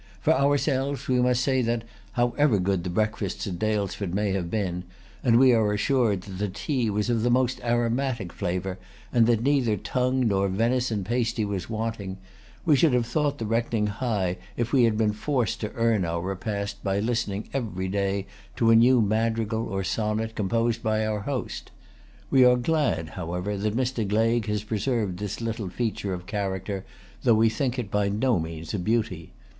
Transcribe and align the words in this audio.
For 0.19 0.33
ourselves 0.33 1.07
we 1.07 1.21
must 1.21 1.43
say 1.43 1.61
that, 1.61 1.83
however 2.13 2.57
good 2.57 2.83
the 2.83 2.89
breakfasts 2.89 3.45
at 3.45 3.59
Daylesford 3.59 4.15
may 4.15 4.31
have 4.31 4.49
been,—and 4.49 5.37
we 5.37 5.53
are 5.53 5.73
assured 5.73 6.21
that 6.21 6.39
the 6.39 6.47
tea 6.49 6.89
was 6.89 7.11
of 7.11 7.21
the 7.21 7.29
most 7.29 7.61
aromatic 7.63 8.33
flavor, 8.33 8.79
and 9.13 9.27
that 9.27 9.43
neither 9.43 9.77
tongue 9.77 10.25
nor 10.27 10.47
venison 10.47 11.03
pasty 11.03 11.45
was 11.45 11.69
wanting,—we 11.69 12.75
should 12.75 12.93
have 12.93 13.05
thought 13.05 13.37
the 13.37 13.45
reckoning 13.45 13.85
high 13.85 14.37
if 14.57 14.73
we 14.73 14.85
had 14.85 14.97
been 14.97 15.13
forced 15.13 15.59
to 15.61 15.71
earn 15.73 16.03
our 16.03 16.21
repast 16.21 16.83
by 16.83 16.97
listening 16.99 17.47
every 17.53 17.87
day 17.87 18.25
to 18.55 18.71
a 18.71 18.75
new 18.75 19.03
madrigal 19.03 19.67
or 19.67 19.83
sonnet 19.83 20.33
composed 20.33 20.81
by 20.81 21.05
our 21.05 21.19
host. 21.19 21.69
We 22.31 22.43
are 22.43 22.57
glad, 22.57 23.09
however, 23.09 23.55
that 23.55 23.77
Mr. 23.77 24.03
Gleig 24.07 24.47
has 24.47 24.63
preserved 24.63 25.19
this 25.19 25.41
little 25.41 25.69
feature 25.69 26.11
of 26.11 26.25
character, 26.25 26.85
though 27.21 27.35
we 27.35 27.49
think 27.49 27.77
it 27.77 27.91
by 27.91 28.09
no 28.09 28.39
means 28.39 28.73
a 28.73 28.79
beauty. 28.79 29.33